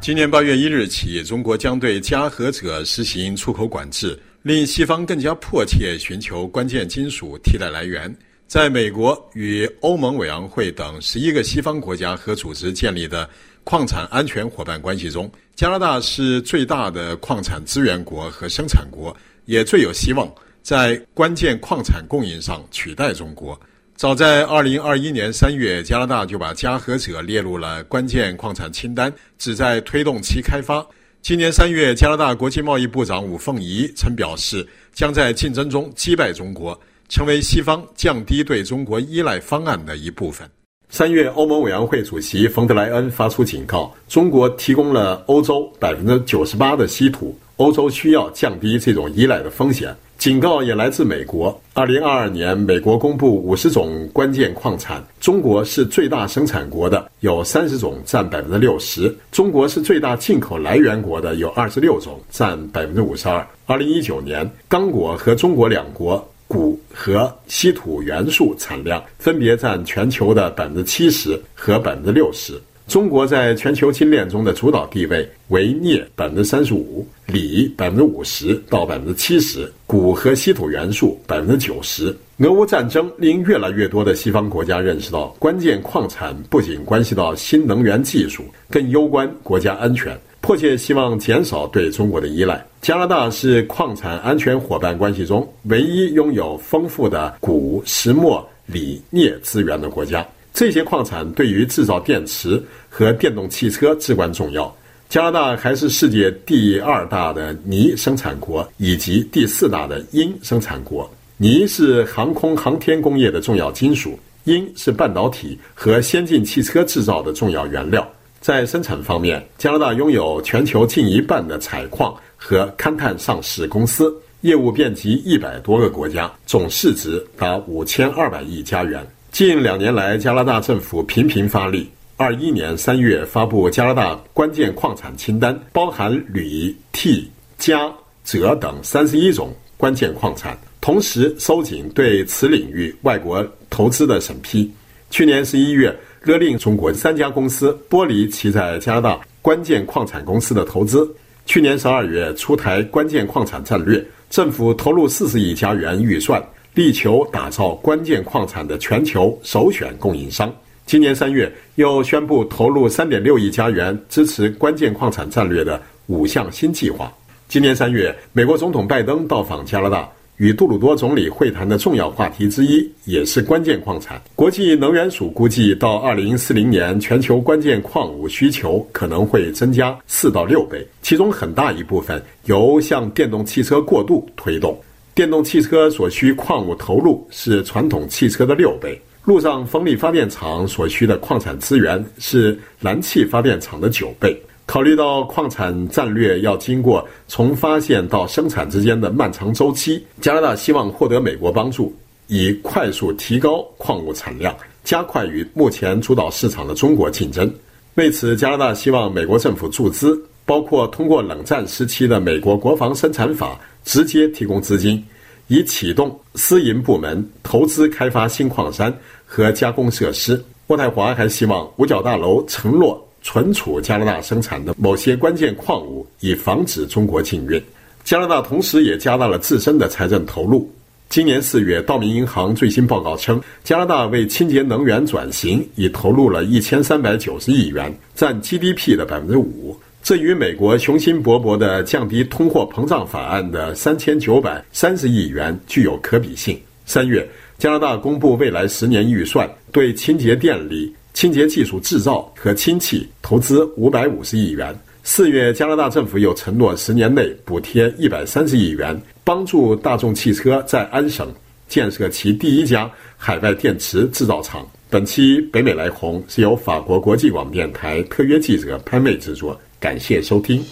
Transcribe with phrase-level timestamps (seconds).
[0.00, 8.12] 今年八月一日起，中国将对镓和锗实行出口管制，令西方更加迫切寻求关键金属替代来源。
[8.46, 13.28] 在美国与欧盟委员会等十一个西方国家和组织建立的
[13.62, 19.14] 矿产安全伙伴关系中，加拿大是最大的矿产资源国和生产国，
[19.44, 20.26] 也最有希望
[20.62, 23.60] 在关键矿产供应上取代中国。
[24.00, 30.82] 早在二零二一年三月，加拿大就把镓和锗列入了关键矿产清单，旨在推动其开发。
[31.20, 40.48] 今年三月，加拿大国际贸易部长武凤仪曾表示，将在竞争中击败中国，成为西方降低对中国依赖方案的一部分。
[40.88, 49.94] 三月，欧盟委员会主席冯德莱恩发出警告：中国提供了欧洲百分之九十八的稀土，欧洲需要降低这种依赖的风险。
[50.20, 51.58] 警告也来自美国。
[51.72, 59.16] 二零二二年，美国公布五十种关键矿产，中国是最大生产国的，有三十种，占百分之六十。
[59.32, 63.48] 中国是最大进口来源国的，有二十六种，占百分之五十二。
[63.64, 72.60] 二零一九年，刚果和中国两国钴和稀土元素产量分别占全球的百分之七十和百分之六十。
[72.90, 82.12] 中国在全球金链中的主导地位为镍百分之三十五，锂百分之五十到百分之七十，钴和稀土元素百分之九十。
[82.38, 92.60] 俄乌战争令越来越多的西方国家认识到，关键矿产不仅关系到新能源技术，更攸关国家安全，迫切希望减少对中国的依赖。
[92.82, 100.26] 加拿大是矿产安全伙伴关系中唯一拥有丰富的钴、石墨、锂、镍资源的国家。
[100.60, 104.70] 这些矿产对于制造电池和电动汽车至关重要。
[105.08, 111.10] 加拿大还是世界第二大的锂生产国，以及第四大的铟生产国。
[111.38, 118.06] 锂是航空航天工业的重要金属，铟是半导体和先进汽车制造的重要原料。
[118.42, 129.02] 在生产方面，加拿大拥有全球近一半的采矿和勘探上市公司，业务遍及一百多个国家，总市值达五千二百亿加元。
[129.32, 131.88] 近两年来，加拿大政府频频发力。
[132.16, 137.24] 二一年三月发布加拿大关键矿产清单，包含铝、锑、
[137.56, 137.94] 镓、
[138.26, 144.70] 锗等三十一种关键矿产，同时收紧对此领域外国投资的审批。
[145.10, 151.08] 去年十一月，勒令中国三家公司剥离其在加拿大关键矿产公司的投资。
[151.46, 156.42] 去年十二月，出台关键矿产战略，政府投入四十亿加元预算。
[156.74, 160.52] 力求打造关键矿产的全球首选供应商。
[160.86, 167.12] 今年三月，又宣布投入三点六亿加元支持关键矿产战略的五项新计划。
[167.48, 174.20] 今年三月，美国总统拜登到访加拿大，与杜鲁多总理会谈的重要话题之一也是关键矿产。
[174.34, 184.76] 国际能源署估计，到二零四零年，全球关键矿物需求可能会增加四到六倍，其中很大一部分由向电动汽车过渡推动。
[185.20, 194.34] 电动汽车所需矿物投入是传统汽车的六倍，陆上风力发电厂所需的矿产资源是燃气发电厂的九倍。
[194.64, 201.94] 考虑到矿产战略要经过从发现到生产之间的漫长周期，加拿大希望获得美国帮助，
[202.28, 207.52] 以快速提高矿物产量，加快与目前主导市场的中国竞争。
[207.96, 210.18] 为此，加拿大希望美国政府注资，
[210.50, 213.56] 包括通过冷战时期的美国国防生产法。
[213.82, 215.02] 直接提供资金，
[215.48, 218.94] 以启动私营部门投资开发新矿山
[219.24, 220.40] 和加工设施。
[220.68, 227.60] 渥太华还希望五角大楼承诺存储加拿大生产的某些关键矿物，以防止中国禁运。
[228.04, 230.70] 加拿大同时也加大了自身的财政投入。
[231.08, 239.74] 今年四月，道明银行最新报告称，加拿大为清洁能源转型已投入了一千三百九十亿元，占 GDP 的百分之五。
[240.10, 246.60] 这与美国雄心勃勃的降低通货膨胀法案的三千九百三十亿元具有可比性。
[246.84, 247.24] 三月，
[247.58, 254.76] 加拿大公布未来十年预算，对清洁电力、清洁技术制造和氢气投资五百五十亿元。
[255.04, 261.32] 四月，加拿大政府又承诺十年内补贴一百三十亿元，帮助大众汽车在安省
[261.68, 264.66] 建设其第一家海外电池制造厂。
[264.90, 269.56] 本期北美来红是由法国国际广播电台特约记者潘妹制作。
[269.80, 270.62] 感谢收听。